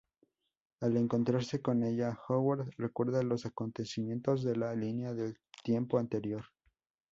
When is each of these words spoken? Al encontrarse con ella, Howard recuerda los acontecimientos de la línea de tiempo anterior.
Al 0.79 0.97
encontrarse 0.97 1.61
con 1.61 1.83
ella, 1.83 2.17
Howard 2.27 2.71
recuerda 2.79 3.21
los 3.21 3.45
acontecimientos 3.45 4.43
de 4.43 4.55
la 4.55 4.73
línea 4.73 5.13
de 5.13 5.35
tiempo 5.63 5.99
anterior. 5.99 6.41